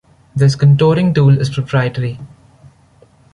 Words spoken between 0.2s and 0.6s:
This